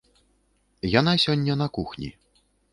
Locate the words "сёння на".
1.27-1.71